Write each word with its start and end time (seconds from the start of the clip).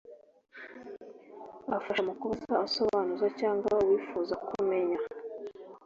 afasha 1.77 2.01
mu 2.07 2.13
kubaza 2.19 2.55
usobanuza 2.67 3.27
cyangwa 3.39 3.71
wifuza 3.87 4.33
kumenya 4.47 4.99